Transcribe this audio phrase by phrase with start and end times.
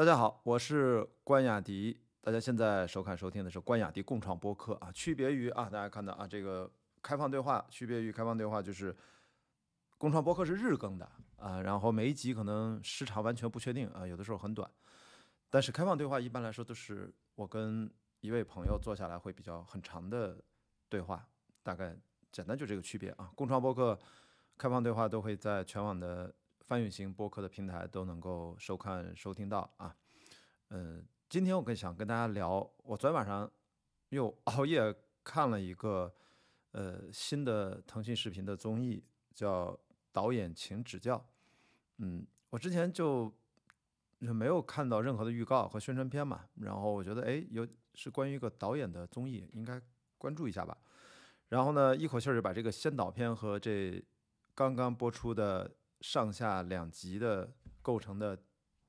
[0.00, 2.00] 大家好，我是关雅迪。
[2.22, 6.72] 大家现在收看收听的是关雅迪共创播客啊，区别于啊，大家看到啊，这个
[7.02, 8.96] 开放对话，区别于开放对话就是
[9.98, 14.70] 共创播客是日更的啊，然后每一集可能时长完全不确定啊，有的时候很短。
[15.50, 20.42] 但是开放对话一般来说都是我跟一位朋友坐下来会比较很长的
[20.88, 21.28] 对话，
[21.62, 21.94] 大概
[22.32, 23.30] 简单就这个区别啊。
[23.34, 23.98] 共创播客
[24.56, 26.34] 开放对话都会在全网的
[26.70, 29.92] 翻译型播客的平台都能够收看收听到啊。
[30.68, 33.50] 嗯，今天我更想跟大家聊，我昨天晚上
[34.10, 36.14] 又 熬夜看了一个
[36.70, 39.02] 呃新的腾讯视频的综艺，
[39.34, 39.72] 叫
[40.12, 41.18] 《导演请指教》。
[41.96, 43.34] 嗯，我之前就。
[44.20, 49.80] 没有看到任何的预告和宣传片嘛，然后我觉得哎，有是关于一个导演的综艺，应该
[50.18, 50.76] 关注一下吧。
[51.48, 53.98] 然后呢，一口气儿就把这个先导片和这
[54.54, 58.38] 刚刚播出的上下两集的构成的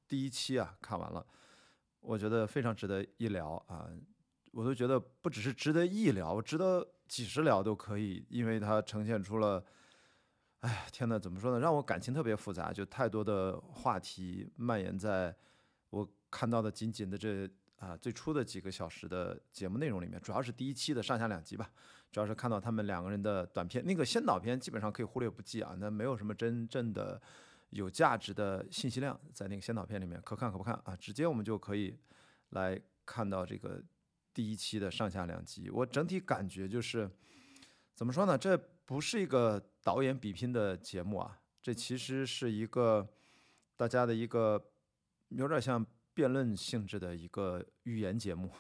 [0.07, 1.25] 第一期啊看完了，
[1.99, 3.89] 我觉得非常值得一聊啊，
[4.51, 9.63] 我都觉得不只是值得一聊，我值得几十聊都可以，因为它呈现出了。
[10.59, 11.59] 哎，天呐，怎么说呢？
[11.59, 15.35] 让我感情特别复杂，就太多的话题蔓延在
[15.89, 17.49] 我看到的仅仅的这
[17.81, 21.69] 啊最初的几个小时的节目内容里面，主要是第一期的上下两集吧，
[22.11, 27.21] 主要是看到他们两个人的短片，那个先导片基本上可以忽略不计啊，那没有什么真正的
[27.71, 31.97] 有价值的信息量在那个先导片里面，可看可不看啊，直接我们就可以
[32.51, 33.83] 来看到这个
[34.33, 37.09] 第一期的上下两集，我整体感觉就是
[37.93, 38.37] 怎么说呢？
[38.37, 38.57] 这。
[38.83, 43.07] 不是一个导演比拼的节目啊，这其实是一个
[43.77, 44.61] 大家的一个
[45.29, 48.51] 有点像辩论性质的一个语言节目，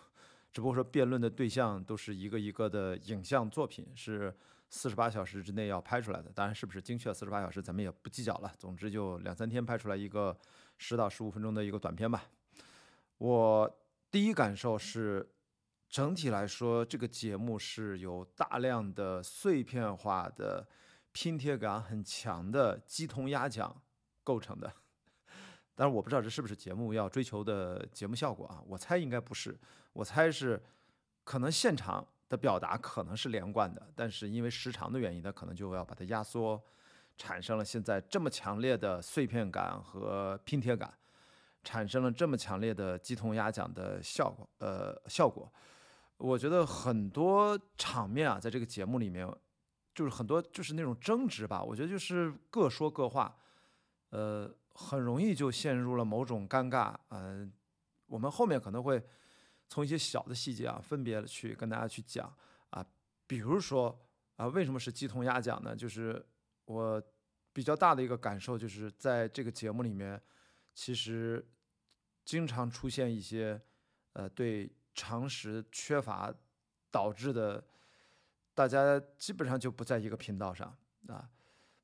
[0.51, 4.35] 只不过说辩论的对象都是一个一个的影像作品，是
[4.69, 6.31] 四十八小时之内要拍出来的。
[6.33, 8.51] 当然，是不是精确四十八小时，咱们也不计较了。
[8.57, 10.37] 总之，就两三天拍出来一个
[10.77, 12.23] 十到十五分钟的一个短片吧。
[13.17, 13.79] 我
[14.09, 15.29] 第一感受是。
[15.93, 20.65] 整体来说，这个节目是由大量的碎片化的、
[21.11, 23.81] 拼贴感很强的鸡同鸭讲
[24.23, 24.71] 构成的。
[25.75, 28.61] 但是我不知道这是不是节目要追求的节目效果啊？
[28.67, 29.57] 我猜应该不是，
[29.93, 30.61] 我猜是
[31.23, 36.61] 可能现场的表达可能是连贯的，但是因为时长的原因，它可能就要把它压缩，
[37.17, 40.93] 产生了现在这么强烈的碎片感和拼贴感，
[41.63, 45.51] 产生了这么强烈的鸡同鸭讲的效果，呃，效果。
[46.17, 49.27] 我觉得很多场面啊，在这个节目里面，
[49.93, 51.63] 就是很多就是那种争执吧。
[51.63, 53.35] 我觉得就是各说各话，
[54.11, 56.95] 呃，很容易就陷入了某种尴尬。
[57.09, 57.51] 嗯，
[58.07, 59.03] 我们后面可能会
[59.67, 62.33] 从一些小的细节啊，分别去跟大家去讲
[62.69, 62.85] 啊。
[63.27, 63.99] 比如说
[64.35, 65.75] 啊，为什么是鸡同鸭讲呢？
[65.75, 66.25] 就是
[66.65, 67.01] 我
[67.53, 70.21] 比较大的一个感受，就是在这个节目里面，
[70.73, 71.47] 其实
[72.25, 73.61] 经常出现一些
[74.13, 74.71] 呃对。
[74.93, 76.33] 常识缺乏
[76.91, 77.65] 导致的，
[78.53, 80.77] 大家基本上就不在一个频道上
[81.07, 81.29] 啊。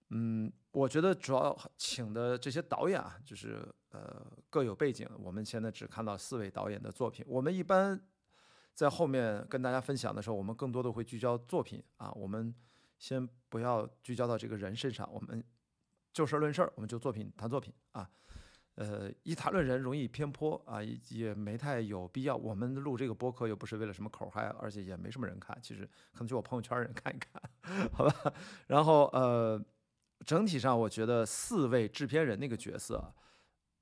[0.10, 5.10] 嗯，我觉得主要请的这些导演啊，就是呃各有背景。
[5.18, 7.26] 我们现在只看到四位导演的作品。
[7.28, 8.00] 我们一般
[8.76, 12.12] 在后面跟大家分享的时候，我们更多的会聚焦作品啊。
[12.12, 12.54] 我们
[13.00, 15.44] 先不要聚焦到这个人身上，我们
[16.14, 18.08] 就事论事儿，我们就作品谈作品啊。
[18.76, 20.78] 呃，一谈论人容易偏颇啊，
[21.10, 22.36] 也没太有必要。
[22.36, 27.42] 我们录这个播客又不是为了什么口嗨，而且也没什么人看，其实可能就我朋友圈人看一看，
[27.94, 28.32] 好吧。
[28.68, 29.60] 然后呃，
[30.28, 33.14] 整体上我觉得四位制片人那个角色，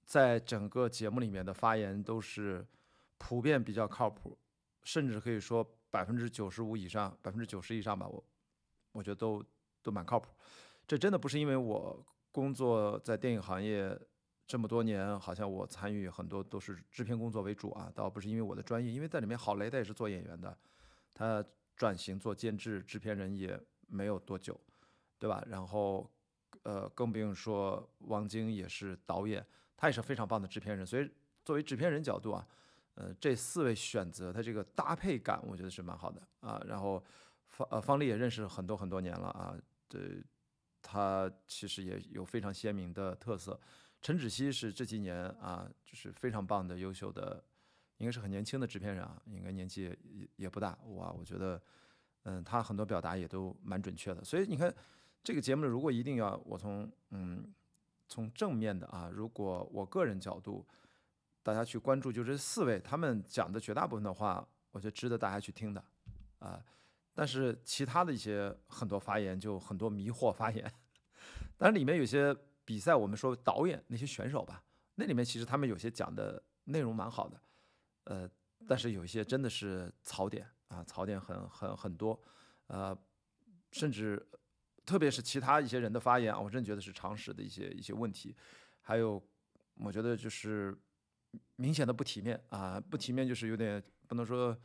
[0.06, 2.64] 在整个节目里面的发言都是
[3.18, 4.38] 普遍比较靠谱，
[4.84, 8.08] 甚至可以说百分之九十五以上，百分之九十以上吧。
[8.08, 8.24] 我
[8.92, 9.44] 我觉得都
[9.82, 10.30] 都蛮靠谱。
[10.88, 14.00] 这真的不是因为我工作在电影行业。
[14.48, 20.56] 这么多年，好像我参与很多都是制片工作为主啊，倒不是因为我的专业，因为在里面郝雷他也是做演员的，
[21.16, 21.44] 他
[21.76, 24.56] 转型做监制制片人也没有多久，
[25.18, 25.44] 对吧？
[25.48, 26.08] 然后，
[26.66, 29.46] 呃，更不用说王晶也是导演，
[29.78, 30.86] 他也是非常棒的制片人。
[30.86, 31.08] 所以
[31.44, 32.48] 作为制片人角度啊，
[32.96, 36.60] 呃，这四位选择他这个搭配感，我觉得是蛮好的啊。
[36.68, 37.02] 然后
[37.50, 39.56] 方呃方丽也认识很多很多年了啊，
[39.88, 40.24] 对，
[40.82, 43.60] 他其实也有非常鲜明的特色。
[44.02, 47.44] 陈芷溪是这几年啊，就是非常棒的、优秀的，
[47.98, 51.12] 应该是很年轻的制片人啊，应该年纪也也不大哇。
[51.12, 51.62] 我觉得，
[52.24, 54.24] 嗯，他很多表达也都蛮准确的。
[54.24, 54.74] 所以你看，
[55.26, 57.54] 这个节目如果一定要我从嗯
[58.08, 60.66] 从正面的啊，如果我个人角度，
[61.42, 65.84] 大家去关注，就这四位他们讲的绝大部分的话，我觉得值得大家去听的
[66.40, 66.64] 啊。
[67.14, 70.72] 但是其他的一些很多发言就很多迷惑发言，
[71.58, 72.34] 当然里面有些。
[72.68, 74.64] 比赛，我们说导演那些选手吧，
[74.96, 77.40] 那里面其实他们有些讲的内容蛮好的，
[78.06, 78.28] 呃，
[78.68, 82.20] 但是有一些真的是槽点啊，槽点很很很多，
[82.66, 82.98] 呃，
[83.72, 84.28] 甚至
[84.86, 88.36] 特别是其他一些人的发言啊，我真觉得是常识的一些一些问题，
[88.82, 89.22] 还有
[89.76, 90.78] 我觉得就是
[91.56, 94.58] 明显的不体面啊，不体面就是有点不能说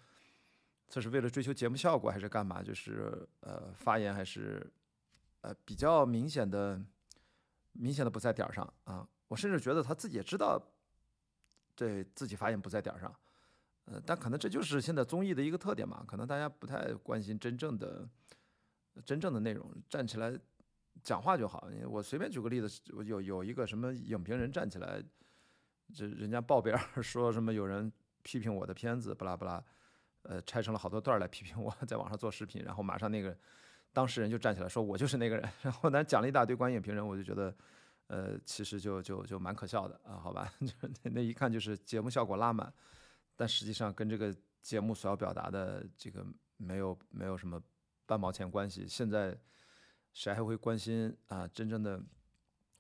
[0.89, 4.71] 这是为了追求节目效果还是干嘛，就是呃发言还是
[5.41, 6.81] 呃比较明显的
[7.73, 10.61] 明显的不在点儿上啊，我甚至觉得他自己也知道。
[11.77, 13.15] 对自己发言不在点儿上，
[13.87, 18.07] 呃，但可能这就是现在综艺的一个特点嘛，可能大家不太关心真正的
[19.05, 20.39] 真正的内容，站起来
[21.03, 21.69] 讲话就好。
[21.89, 22.69] 我随便举个例子，
[23.05, 25.03] 有有一个什么影评人站起来，
[25.95, 27.93] 这人家报边 说什么有人
[28.23, 29.63] 批评我的片子，不拉不拉，
[30.23, 33.37] 呃，拆成了好多段来批评我， 在网上做视频，然后马上那个
[33.93, 37.55] 当事人就站起来说，我就是那个人， 然后咱讲了一大堆关于影评人，我就觉得。
[38.13, 42.75] 呃，其实就就就蛮可笑的啊，好吧，就那一看就是节目效果拉满，
[43.37, 46.27] 但实际上跟这个节目所要表达的这个
[46.57, 47.63] 没有没有什么
[48.11, 48.85] 半毛钱关系。
[48.89, 49.39] 现在
[50.13, 51.47] 谁还会关心啊？
[51.47, 52.03] 真正的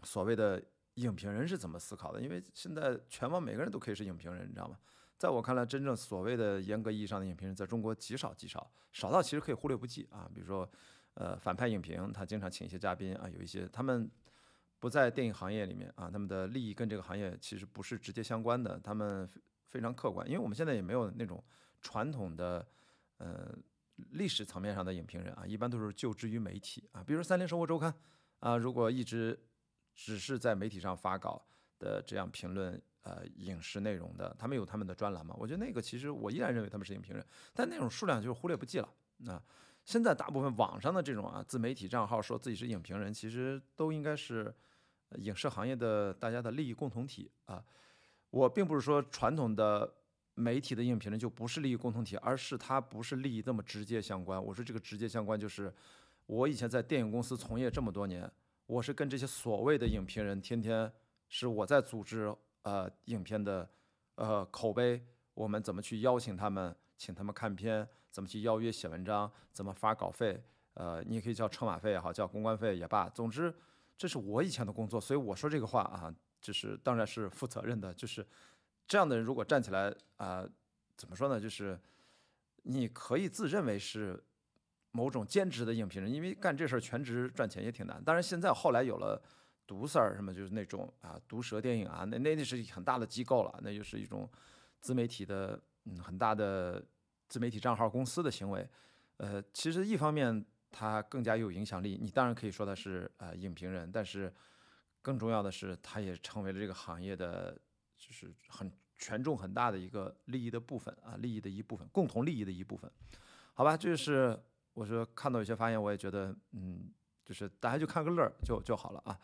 [0.02, 0.60] 所谓的
[0.94, 2.20] 影评人是怎么思考的？
[2.20, 4.76] 因为现在全网每个人都可以是影评人，你知道吗？
[5.16, 10.28] 在我看来，真正所谓的严格意义上的影评人，在中国极少极少，少到其实可以忽略不计啊。
[10.34, 10.68] 比如说，
[11.14, 14.10] 呃，反派影评，他经常请一些嘉宾啊，有一些他们。
[14.80, 19.28] 不在电影行业里面啊，他们的利益跟这个行业其实不是直接相关的，他们
[19.68, 21.44] 非常客观，因为我们现在也没有那种
[21.82, 22.66] 传统的
[23.18, 23.54] 呃
[24.11, 27.93] 历史层面上的影评人啊，一般都是就职于媒体啊，比如《三联生活周刊》
[28.38, 29.38] 啊，如果一直
[29.94, 31.44] 只是在媒体上发稿
[31.79, 35.35] 的这样评论呃影视内容的，他们有他们的专栏嘛？
[35.38, 37.25] 我觉得那个其实我依然认为他们是影评人，
[37.55, 38.88] 但那种数量就是忽略不计了。
[39.19, 39.41] 那
[39.85, 44.55] 现在大部分网上的这种啊自媒体账号说自己是影评人，其实都应该是。
[45.17, 47.61] 影视行业的大家的利益共同体啊，
[48.31, 49.93] 我并不是说传统的
[50.34, 54.42] 媒体的影评人就不是利益共同体，而是它不是利益这么直接相关。
[54.42, 55.72] 我说这个直接相关就是，
[56.26, 58.30] 我以前在电影公司从业这么多年，
[58.66, 60.90] 我是跟这些所谓的影评人天天
[61.28, 63.68] 是我在组织呃影片的
[64.14, 65.04] 呃口碑，
[65.34, 70.42] 我们怎么去邀请他们，请他们看片，怎么去邀约写文章，怎么发稿费，
[70.74, 73.54] 呃，你也可以叫车马费也好，叫公关费也罢，总之。
[73.98, 76.10] 这是我以前的工作，所以我说这个话啊，
[76.40, 77.92] 就是当然是负责任的。
[77.92, 78.26] 就是
[78.90, 80.44] 这样的人如果站起来啊，
[80.96, 81.40] 怎么说呢？
[81.40, 81.78] 就是
[82.64, 84.20] 你可以自认为是
[84.90, 88.02] 某种兼职的影评人，因为干这事儿全职赚钱也挺难。
[88.02, 89.22] 当然现在后来有了
[89.64, 94.28] 毒丝儿什么，就是那种啊毒舌电影啊，那那那是很大的机构了，那就是一种
[94.81, 96.84] 自媒体的嗯很大的
[97.28, 98.69] 自媒体账号公司的行为。
[99.19, 100.44] 呃，其实一方面。
[100.72, 104.32] 他更加有影响力，你当然可以说他是呃影评人，但是
[105.02, 107.60] 更重要的是，他也成为了这个行业的
[108.00, 112.91] 就是很权重很大的一个利益的部分啊，利益的一部分，共同利益的一部分，
[113.55, 114.37] 好吧，这是
[114.75, 116.91] 我说看到有些发言，我也觉得嗯，
[117.25, 119.20] 就是大家就看个乐儿就就好了啊，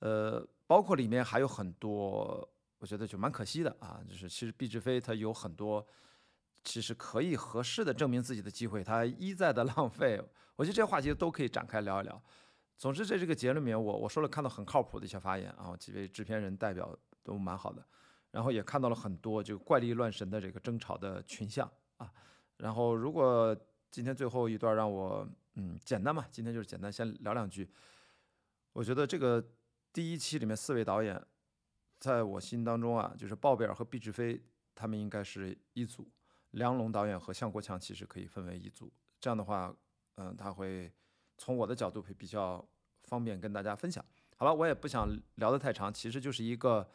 [0.00, 2.48] 呃，包括里面还有很多，
[2.78, 5.84] 我觉得就蛮可惜的啊，就是其实毕志飞他有很多。
[6.64, 10.20] 其实可以合适的证明自己的机会，他一再的 浪费。
[10.56, 12.20] 我觉得这些话题都可以展开聊一聊。
[12.76, 17.82] 总之，在这个节里面，我我说了看到很靠谱的一些发言啊，几位制片人代表都蛮好的，
[18.38, 22.08] 然后也看到了很多就怪力乱神的这个争吵的群像啊。
[22.58, 23.56] 然后，如果
[23.90, 27.68] 今天最后一段让我嗯简单嘛，今天就是简单先聊两句。
[28.72, 29.44] 我觉得这个
[29.92, 31.20] 第一期里面四位导演，
[31.98, 34.40] 在我心当中啊，就是鲍贝尔和毕志飞
[34.72, 36.08] 他们应该是一组。
[36.52, 39.74] 梁龙导演和向国强其实可以分为一组，这样的话，
[40.14, 40.92] 嗯，他会
[41.36, 42.64] 从我的角度会比较
[43.02, 44.04] 方便跟大家分享。
[44.36, 46.88] 好了，我也不想聊得太长，其实就是一个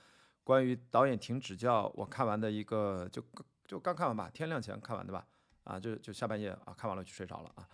[0.44, 3.24] 关于导演停指教，我看完的一个就
[3.66, 5.26] 就刚看完吧，天亮前看完的吧，
[5.64, 7.68] 啊，就就下半夜啊看完了就睡着了啊，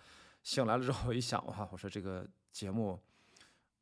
[0.44, 3.00] 醒来了之后我一想哇，我说这个节目，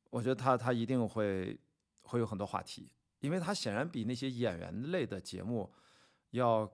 [0.10, 1.60] 我觉得他他一定会
[2.04, 2.90] 会有很多话题，
[3.20, 5.72] 因为他显然比那些演员类的节目
[6.32, 6.72] 要。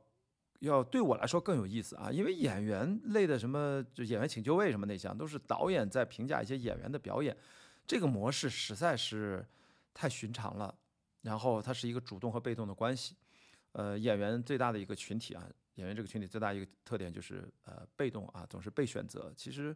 [0.60, 7.36] 要对我来说更有意思啊，因为演员类的什么就演员请就位什么那项，都是导演在评价一些演员的表演，
[7.86, 9.46] 这个模式实在是
[9.94, 10.74] 太寻常了。
[11.24, 13.16] 然后它是一个主动和被动的关系，
[13.72, 15.44] 呃，演员最大的一个群体啊，
[15.76, 19.34] 演员这个群体最大一个特点就是呃被动啊，总是被选择。
[19.36, 19.76] 其实，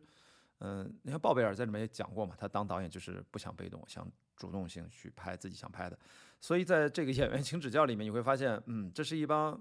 [0.60, 5.98] 嗯，你看鲍贝尔在里面也讲过嘛，他当导演就是不想被动，想主动性去拍自己想拍的。
[6.40, 9.60] 所以在这个演员请指教里面，你会发现，嗯，这是一帮。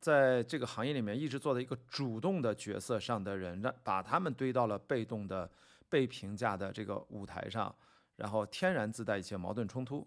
[0.00, 5.50] 在这个行业里面一直做的一个主动的角色上的人，让把他们堆到了被动的、
[5.88, 7.74] 被评价的这个舞台上，
[8.14, 10.06] 然后天然自带一些矛盾冲突。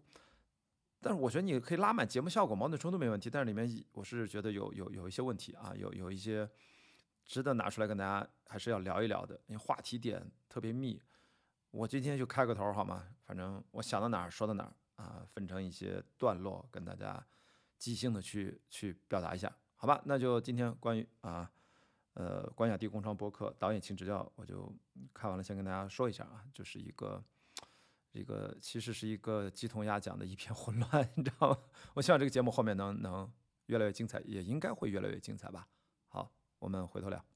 [1.04, 3.28] 但是我觉得你可以拉满节目效果，矛盾冲突没问题。
[3.28, 6.48] 但是里面我是觉得有有有一些问题啊，有有一些
[7.26, 11.02] 值得拿出来跟大家还是要聊一聊的，因为话题点特别密。
[11.72, 13.08] 我今天就开个头好吗？
[13.26, 17.26] 反正我想到哪儿说到哪儿啊，分成一些段落跟大家
[17.80, 20.00] 即兴的去去表达一下，好吧？
[20.06, 21.52] 那就今天关于啊
[22.14, 24.72] 呃关雅迪工商播客导演请指教，我就
[25.14, 27.24] 看完了，先跟大家说一下啊，就是一个。
[28.14, 31.58] 这个其实是一个鸡同鸭讲的一片混乱， 你知道吗？
[31.94, 33.32] 我希望这个节目后面能能
[33.68, 35.68] 越来越精彩，也应该会越来越精彩吧。
[36.10, 37.31] 好，我们回头聊。